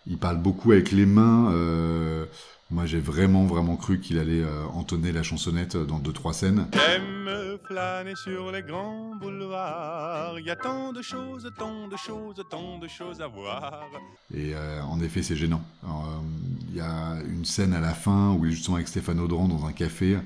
[0.07, 1.53] Il parle beaucoup avec les mains.
[1.53, 2.27] Euh,
[2.71, 6.69] moi, j'ai vraiment, vraiment cru qu'il allait euh, entonner la chansonnette dans deux, trois scènes.
[6.73, 10.39] J'aime flâner sur les grands boulevards.
[10.39, 13.85] Il y a tant de choses, tant de choses, tant de choses à voir.
[14.35, 15.63] Et euh, en effet, c'est gênant.
[16.69, 19.49] Il y a une scène à la fin où il est justement avec Stéphane Audran
[19.49, 20.17] dans un café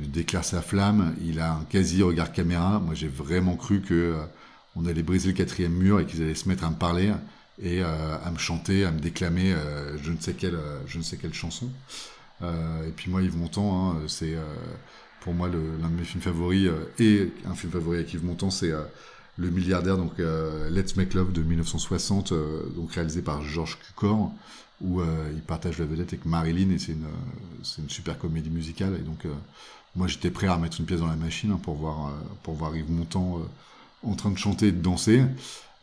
[0.00, 2.78] il déclare sa flamme, il a un quasi regard caméra.
[2.78, 4.24] Moi, j'ai vraiment cru que euh,
[4.76, 7.12] on allait briser le quatrième mur et qu'ils allaient se mettre à me parler
[7.62, 11.02] et euh, à me chanter, à me déclamer euh, je ne sais quelle, je ne
[11.02, 11.68] sais quelle chanson.
[12.42, 14.36] et puis moi, Yves Montand, hein, c'est
[15.20, 18.72] pour moi l'un de mes films favoris et un film favori avec Yves Montand, c'est
[19.36, 20.18] le milliardaire, donc
[20.70, 22.32] Let's Make Love de 1960,
[22.76, 24.32] donc réalisé par Georges Cukor,
[24.80, 27.08] où il partage la vedette avec Marilyn et c'est une,
[27.64, 28.94] c'est une super comédie musicale.
[28.94, 29.26] Et donc,
[29.98, 32.10] moi, j'étais prêt à mettre une pièce dans la machine hein, pour voir, euh,
[32.42, 35.22] pour voir Yves Montand euh, en train de chanter et de danser.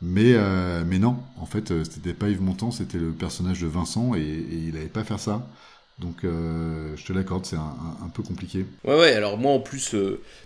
[0.01, 4.13] Mais, euh, mais non, en fait, c'était pas Yves Montand, c'était le personnage de Vincent
[4.15, 5.47] et, il n'allait pas faire ça.
[5.99, 8.65] Donc, je te l'accorde, c'est un, peu compliqué.
[8.84, 9.95] Ouais, ouais, alors moi en plus,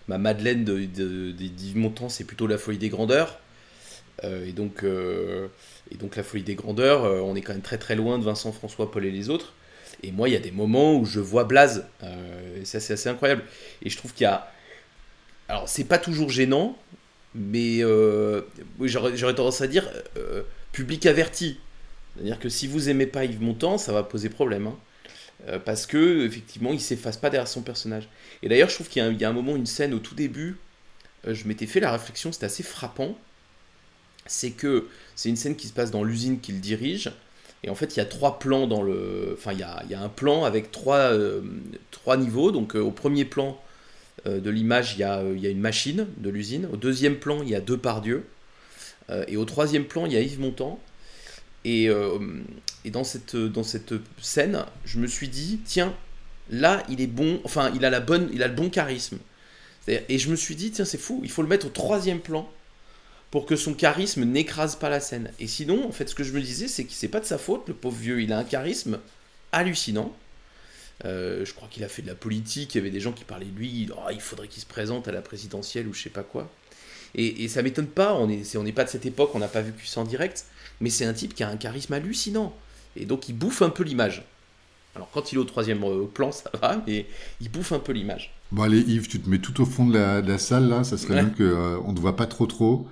[0.07, 3.39] ma Madeleine d'Yves de, de, Montand, c'est plutôt La Folie des Grandeurs.
[4.23, 8.19] et, donc, et donc, La Folie des Grandeurs, on est quand même très très loin
[8.19, 9.53] de Vincent, François, Paul et les autres.
[10.03, 11.85] Et moi, il y a des moments où je vois Blaze.
[12.03, 13.43] Euh, ça, c'est assez incroyable.
[13.81, 14.51] Et je trouve qu'il y a.
[15.47, 16.77] Alors, c'est pas toujours gênant,
[17.35, 18.41] mais euh,
[18.81, 21.59] j'aurais tendance à dire euh, public averti.
[22.15, 24.67] C'est-à-dire que si vous aimez pas Yves Montand, ça va poser problème.
[24.67, 24.77] Hein.
[25.47, 28.09] Euh, parce que, effectivement, il s'efface pas derrière son personnage.
[28.41, 30.57] Et d'ailleurs, je trouve qu'il y, a un moment, une scène au tout début,
[31.27, 33.17] je m'étais fait la réflexion, c'était assez frappant.
[34.25, 37.11] C'est que c'est une scène qui se passe dans l'usine qu'il dirige.
[37.63, 39.35] Et en fait, il y a trois plans dans le.
[39.37, 41.11] Enfin, il y a, un plan avec trois,
[41.91, 42.51] trois niveaux.
[42.51, 43.59] Donc, au premier plan
[44.25, 46.67] de l'image, il, y a, il y a une machine de l'usine.
[46.71, 48.25] Au deuxième plan, il y a deux pardieux.
[49.27, 50.79] et au troisième plan, il y a Yves Montand.
[51.65, 51.89] Et,
[52.85, 55.93] et dans, cette, dans cette scène, je me suis dit, tiens,
[56.49, 57.39] là, il est bon.
[57.43, 59.19] Enfin, il a, la bonne, il a le bon charisme.
[59.87, 62.49] Et je me suis dit, tiens, c'est fou, il faut le mettre au troisième plan
[63.31, 65.31] pour que son charisme n'écrase pas la scène.
[65.39, 67.37] Et sinon, en fait, ce que je me disais, c'est que c'est pas de sa
[67.37, 68.99] faute, le pauvre vieux, il a un charisme
[69.51, 70.15] hallucinant.
[71.05, 73.23] Euh, je crois qu'il a fait de la politique, il y avait des gens qui
[73.23, 76.09] parlaient de lui, oh, il faudrait qu'il se présente à la présidentielle ou je sais
[76.09, 76.49] pas quoi.
[77.15, 79.61] Et, et ça m'étonne pas, on n'est on pas de cette époque, on n'a pas
[79.61, 80.45] vu ça en direct,
[80.81, 82.53] mais c'est un type qui a un charisme hallucinant.
[82.95, 84.23] Et donc il bouffe un peu l'image.
[84.95, 87.07] Alors quand il est au troisième euh, plan, ça va, mais
[87.39, 88.33] il bouffe un peu l'image.
[88.51, 91.21] Bon allez Yves, tu te mets tout au fond de la, salle là, ça serait
[91.21, 92.87] bien qu'on euh, on ne te voit pas trop trop.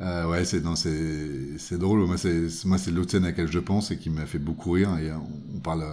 [0.00, 2.00] Euh, ouais, c'est non, c'est drôle.
[2.00, 4.72] Moi, c'est moi, c'est l'autre scène à laquelle je pense et qui m'a fait beaucoup
[4.72, 4.90] rire.
[4.98, 5.84] Et on, parle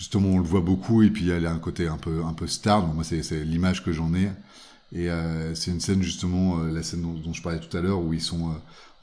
[0.00, 2.46] justement, on le voit beaucoup et puis y a un côté un peu un peu
[2.46, 2.86] star.
[2.86, 4.30] moi, c'est l'image que j'en ai.
[4.92, 5.08] Et
[5.54, 8.50] c'est une scène justement, la scène dont, je parlais tout à l'heure, où ils sont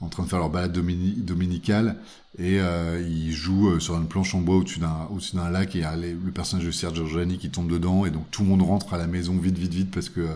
[0.02, 1.98] en train de faire leur balade dominicale
[2.40, 5.82] et ils jouent sur une planche en bois au-dessus d'un au d'un lac et il
[5.82, 8.64] y a le personnage de Serge Gianni qui tombe dedans et donc tout le monde
[8.64, 10.28] rentre à la maison vite vite vite parce que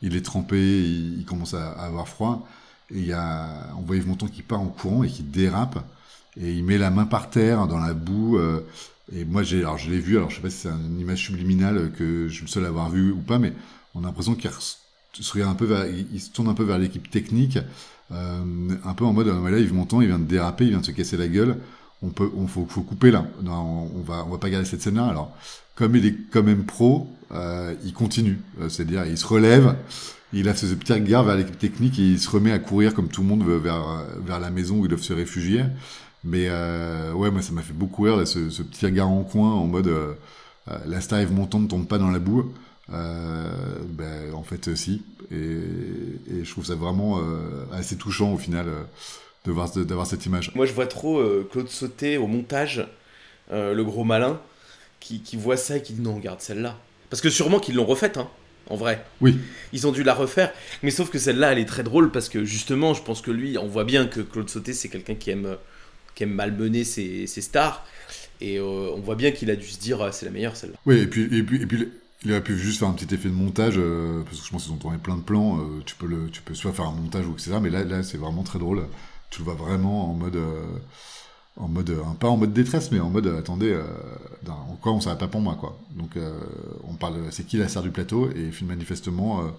[0.00, 2.46] il est trempé, il, commence à, avoir froid
[2.90, 5.84] et il y a on voit Yves Montand qui part en courant et qui dérape
[6.40, 8.38] et il met la main par terre dans la boue
[9.12, 11.24] et moi, j'ai, alors je l'ai vu, alors je sais pas si c'est une image
[11.24, 13.52] subliminale que je suis le seul à avoir vu ou pas, mais
[13.94, 17.10] on a l'impression qu'il se un peu vers, il, se tourne un peu vers l'équipe
[17.10, 17.58] technique,
[18.12, 18.44] euh,
[18.84, 20.90] un peu en mode, voilà, Yves Montand, il vient de déraper, il vient de se
[20.90, 21.58] casser la gueule,
[22.02, 24.82] on peut, on faut, faut couper là, non, on, va, on va pas garder cette
[24.82, 25.06] scène-là.
[25.06, 25.36] Alors,
[25.74, 29.76] comme il est quand même pro, euh, il continue, euh, c'est-à-dire il se relève,
[30.32, 33.08] il a ce petit regard vers l'équipe technique et il se remet à courir comme
[33.08, 35.62] tout le monde vers, vers la maison où ils doivent se réfugier.
[36.24, 39.52] Mais euh, ouais, moi ça m'a fait beaucoup rire ce, ce, petit regard en coin
[39.52, 40.14] en mode euh,
[40.68, 42.52] euh la star ne tombe pas dans la boue.
[42.92, 45.02] Euh, ben, en fait si.
[45.30, 47.20] Et, et, je trouve ça vraiment
[47.72, 48.66] assez touchant au final
[49.44, 50.54] de voir d'avoir cette image.
[50.54, 52.86] Moi je vois trop Claude Sauté au montage,
[53.50, 54.40] le gros malin,
[55.00, 56.78] qui, qui voit ça et qui dit non regarde celle-là.
[57.10, 58.28] Parce que sûrement qu'ils l'ont refaite, hein
[58.70, 59.04] en vrai.
[59.20, 59.38] Oui.
[59.74, 60.50] Ils ont dû la refaire.
[60.82, 63.58] Mais sauf que celle-là, elle est très drôle parce que justement, je pense que lui,
[63.58, 65.58] on voit bien que Claude Sauté, c'est quelqu'un qui aime
[66.14, 67.84] qui aime malmener ses, ses stars.
[68.40, 70.76] Et euh, on voit bien qu'il a dû se dire ah, c'est la meilleure celle-là.
[70.86, 71.88] Oui, et puis, et puis, et puis
[72.24, 74.64] il aurait pu juste faire un petit effet de montage, euh, parce que je pense
[74.64, 75.58] qu'ils ont tourné plein de plans.
[75.58, 77.58] Euh, tu, peux le, tu peux soit faire un montage ou etc.
[77.60, 78.86] Mais là, là c'est vraiment très drôle.
[79.30, 80.38] Tu le vois vraiment en mode.
[81.56, 83.78] en mode pas en mode détresse mais en mode attendez
[84.80, 86.18] quoi on s'arrête pas pour moi quoi donc
[86.82, 88.28] on parle c'est qui la star du plateau?
[88.30, 89.52] Et manifestement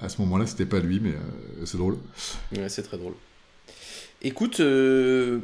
[0.00, 1.14] à ce moment-là c'était pas lui mais
[1.64, 1.96] c'est drôle
[2.56, 3.14] ouais, c'est très drôle
[4.22, 5.40] Écoute, euh,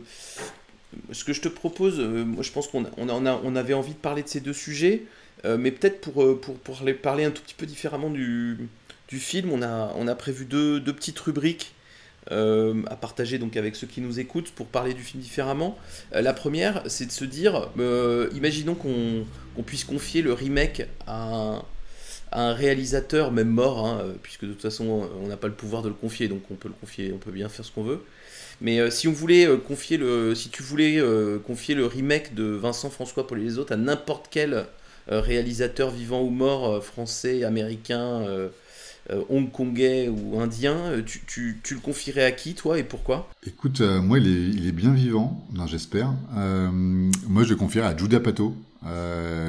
[1.12, 3.98] ce que je te propose, euh, moi je pense qu'on on, on avait envie de
[3.98, 5.02] parler de ces deux sujets,
[5.44, 8.68] euh, mais peut-être pour, les parler un tout petit peu différemment du,
[9.08, 11.72] film, on a, prévu deux, deux petites rubriques
[12.28, 15.78] à partager donc avec ceux qui nous écoutent pour parler du film différemment.
[16.12, 17.68] la première, c'est de se dire,
[18.34, 21.64] imaginons qu'on puisse confier le remake à un,
[22.32, 25.94] réalisateur, même mort, hein, puisque de toute façon on n'a pas le pouvoir de le
[25.94, 28.00] confier, donc on peut le confier, on peut bien faire ce qu'on veut.
[28.60, 32.34] Mais euh, si on voulait euh, confier le, si tu voulais euh, confier le remake
[32.34, 34.66] de Vincent François pour les autres à n'importe quel
[35.08, 38.26] réalisateur vivant ou mort, français, américain,
[39.28, 40.94] hongkongais ou indien,
[41.28, 43.30] tu, le confierais à qui, toi, et pourquoi?
[43.46, 46.12] Écoute, moi, il est, il est, bien vivant, j'espère.
[46.32, 48.56] moi, je le confierais à Judah Pato.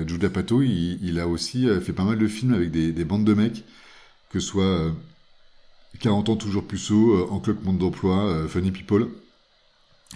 [0.08, 3.34] Judah Pato, il, a aussi fait pas mal de films avec des, des bandes de
[3.34, 3.64] mecs,
[4.30, 4.92] que ce soit
[6.00, 9.10] 40 ans toujours plus haut, euh, en cloque monde d'emploi, euh, Funny People.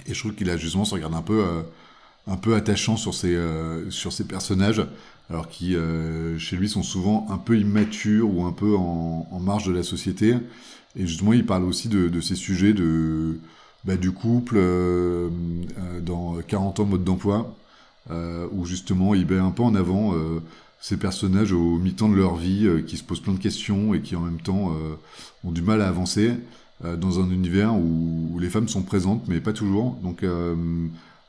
[0.07, 1.61] Et je trouve qu'il a justement ce regard un peu, euh,
[2.27, 3.37] un peu attachant sur ses,
[3.89, 4.85] sur ses personnages,
[5.29, 5.75] alors qui
[6.37, 10.35] chez lui sont souvent un peu immatures ou un peu en, marge de la société.
[10.95, 13.39] Et justement, il parle aussi de, de ces sujets de,
[13.83, 14.61] bah, du couple
[16.01, 17.53] dans 40 ans mode d'emploi,
[18.09, 20.15] où justement il met un peu en avant
[20.81, 24.01] ces personnages au mi-temps de leur vie euh, qui se posent plein de questions et
[24.01, 24.95] qui en même temps euh,
[25.43, 26.33] ont du mal à avancer
[26.83, 29.91] euh, dans un univers où, les femmes sont présentes mais pas toujours.
[30.01, 30.25] Donc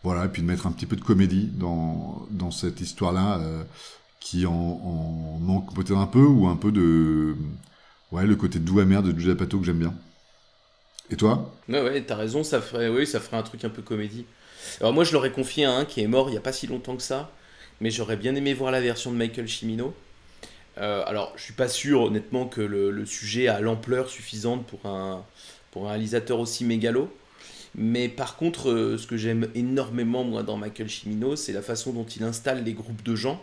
[0.02, 3.40] voilà, et puis de mettre un petit peu de comédie dans, dans cette histoire-là
[4.18, 7.36] qui en, en manque peut-être un peu ou un peu de
[8.10, 9.94] ouais le côté doux amer de Julia Pato que j'aime bien.
[11.10, 11.54] Et toi?
[11.68, 14.24] Ouais ouais, t'as raison, ça ferait oui, ça ferait un truc un peu comédie.
[14.80, 16.66] Alors moi je l'aurais confié à un qui est mort il y a pas si
[16.66, 17.32] longtemps que ça
[17.82, 19.92] mais j'aurais bien aimé voir la version de Michael Cimino.
[20.78, 25.24] Euh, alors, je suis pas sûr, honnêtement, que le, sujet a l'ampleur suffisante pour un,
[25.74, 27.12] réalisateur aussi mégalo.
[27.74, 31.92] Mais par contre, euh, ce que j'aime énormément, moi, dans Michael Cimino, c'est la façon
[31.92, 33.42] dont il installe les groupes de gens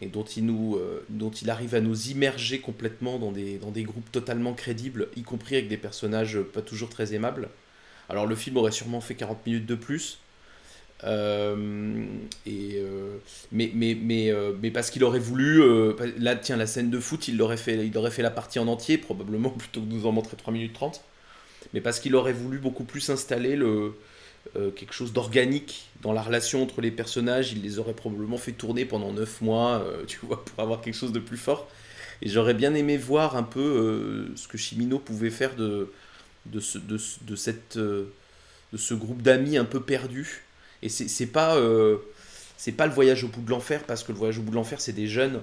[0.00, 3.70] et dont il, nous, euh, dont il arrive à nous immerger complètement dans des, dans
[3.70, 7.48] des groupes totalement crédibles, y compris avec des personnages pas toujours très aimables.
[8.10, 10.18] Alors, le film aurait sûrement fait 40 minutes de plus,
[11.04, 12.06] euh,
[12.48, 13.16] euh,
[13.52, 15.62] mais mais mais euh, mais parce qu'il aurait voulu
[16.18, 18.66] là tiens la scène de foot il aurait fait il aurait fait la partie en
[18.66, 21.02] entier probablement plutôt que de nous en montrer 3 minutes 30
[21.74, 23.94] mais parce qu'il aurait voulu beaucoup plus installer le
[24.76, 28.86] quelque chose d'organique dans la relation entre les personnages il les aurait probablement fait tourner
[28.86, 31.68] pendant 9 mois tu vois pour avoir quelque chose de plus fort.
[32.22, 35.92] Et j'aurais bien aimé voir un peu ce que Chimino pouvait faire de
[36.46, 38.08] de ce de, de cette de
[38.76, 40.45] ce groupe d'amis un peu perdus
[40.82, 41.96] et c'est pas, euh,
[42.56, 44.56] c'est pas le voyage au bout de l'enfer, parce que le voyage au bout de
[44.56, 45.40] l'enfer, c'est des jeunes.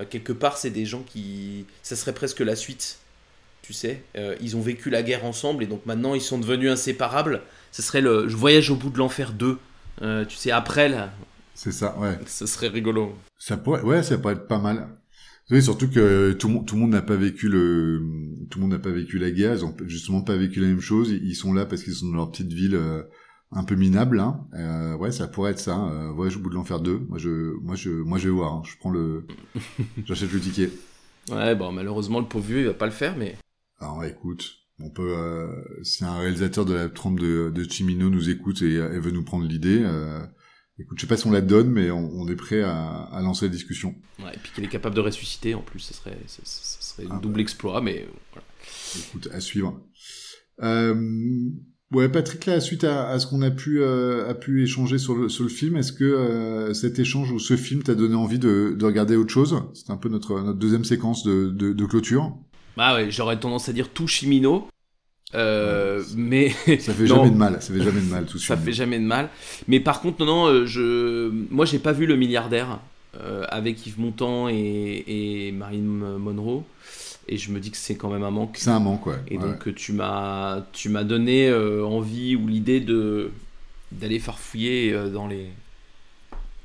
[0.00, 1.66] Euh, quelque part, c'est des gens qui.
[1.82, 2.98] Ça serait presque la suite.
[3.62, 6.68] Tu sais, euh, ils ont vécu la guerre ensemble et donc maintenant ils sont devenus
[6.68, 7.42] inséparables.
[7.70, 9.58] Ce serait le voyage au bout de l'enfer 2.
[10.28, 11.12] tu sais, après là.
[11.54, 12.18] C'est ça, ouais.
[12.26, 13.14] Ce serait rigolo.
[13.38, 14.88] Ça pourrait, ouais, ça pourrait être pas mal.
[15.50, 18.02] Oui, surtout que tout, le monde n'a pas vécu le,
[18.50, 19.54] tout le monde n'a pas vécu la guerre.
[19.54, 21.10] Ils ont justement pas vécu la même chose.
[21.10, 22.76] Ils sont là parce qu'ils sont dans leur petite ville
[23.52, 24.20] un peu minable.
[24.20, 24.44] Hein.
[24.54, 25.78] Euh, ouais, ça pourrait être ça.
[25.86, 27.06] Euh, voyage au bout de l'enfer 2.
[27.08, 28.54] Moi, je, moi, je, moi, je vais voir.
[28.54, 28.62] Hein.
[28.64, 29.26] Je prends le,
[30.04, 30.70] j'achète le ticket.
[31.30, 33.36] Ouais, bon, malheureusement, le pauvre vieux, il va pas le faire, mais.
[33.78, 35.48] Alors, écoute, on peut, euh,
[35.82, 39.24] si un réalisateur de la trompe de, de Chimino nous écoute et, et veut nous
[39.24, 39.82] prendre l'idée.
[39.82, 40.20] Euh,
[40.78, 43.52] Écoute, je sais pas si on la donne, mais on, est prêt à, lancer la
[43.52, 43.94] discussion.
[44.18, 47.16] Ouais, et puis qu'il est capable de ressusciter en plus, ça serait, ça, serait un
[47.16, 47.40] ah double bah.
[47.42, 48.46] exploit, mais voilà.
[48.96, 49.80] Écoute, à suivre.
[50.62, 51.50] Euh,
[51.92, 55.28] ouais, Patrick, là, suite à, ce qu'on a pu euh, a pu échanger sur le
[55.28, 58.74] sur le film, est-ce que euh, cet échange ou ce film t'a donné envie de,
[58.78, 59.62] de regarder autre chose?
[59.74, 62.32] C'est un peu notre notre deuxième séquence de, de, de clôture.
[62.76, 64.68] Bah ouais, j'aurais tendance à dire tout Chimino.
[65.34, 68.72] Euh, mais ça fait jamais de mal, ça fait jamais de mal tout Ça fait
[68.72, 69.28] jamais de mal.
[69.68, 72.80] Mais par contre, non, non, euh, je, moi, j'ai pas vu le milliardaire
[73.18, 76.64] euh, avec Yves Montand et, et Marine Monroe,
[77.28, 78.56] et je me dis que c'est quand même un manque.
[78.58, 79.20] C'est un manque, ouais.
[79.28, 83.30] Et donc tu m'as, tu m'as donné envie ou l'idée de
[83.92, 85.50] d'aller farfouiller dans les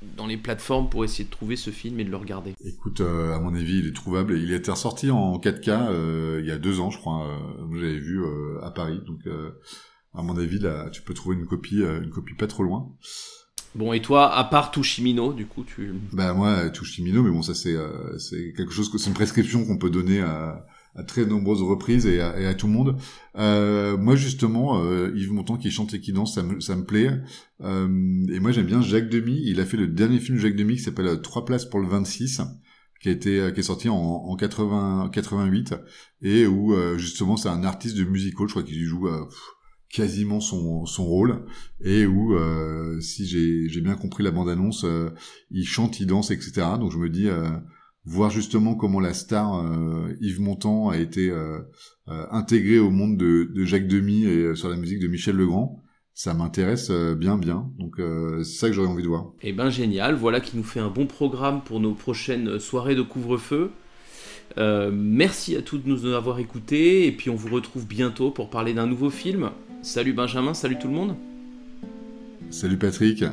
[0.01, 3.35] dans les plateformes pour essayer de trouver ce film et de le regarder Écoute, euh,
[3.35, 4.37] à mon avis, il est trouvable.
[4.37, 7.27] Il a été ressorti en 4K euh, il y a deux ans, je crois.
[7.27, 8.23] Euh, j'avais vu
[8.61, 9.27] à Paris, donc
[10.13, 12.91] à mon avis, là, tu peux trouver une copie, une copie pas trop loin.
[13.77, 15.93] Bon, et toi, à part Tushimino, du coup, tu...
[16.11, 17.75] Bah moi, Tushimino, mais bon, ça c'est
[18.17, 20.65] c'est quelque chose que c'est une prescription qu'on peut donner à
[20.97, 22.97] à très nombreuses reprises et à, tout le monde.
[23.37, 26.83] Euh, moi justement, euh, Yves Montand qui chante et qui danse, ça me, ça me
[26.83, 27.11] plaît.
[27.61, 29.41] Euh, et moi j'aime bien Jacques Demy.
[29.45, 31.79] Il a fait le dernier film de Jacques Demy qui s'appelle euh, Trois places pour
[31.79, 32.41] le 26
[32.99, 35.75] qui a été euh, qui est sorti en, en 80 88
[36.23, 39.07] et où justement c'est un artiste de musical, je crois qu'il joue
[39.89, 41.45] quasiment son, rôle
[41.81, 42.37] et où
[43.01, 44.85] si j'ai bien compris la bande annonce,
[45.51, 46.67] il chante, il danse, etc.
[46.79, 47.29] Donc je me dis
[48.07, 51.59] voir justement comment la star euh, Yves Montand a été euh,
[52.07, 55.83] euh, intégré au monde de, Jacques Demy et sur la musique de Michel Legrand.
[56.13, 59.33] Ça m'intéresse bien bien, donc c'est ça que j'aurais envie de voir.
[59.43, 63.03] Eh ben génial, voilà qui nous fait un bon programme pour nos prochaines soirées de
[63.03, 63.69] couvre-feu.
[64.57, 68.73] merci à tous de nous avoir écoutés et puis on vous retrouve bientôt pour parler
[68.73, 69.51] d'un nouveau film.
[69.81, 71.15] Salut Benjamin, salut tout le monde.
[72.49, 73.23] Salut Patrick.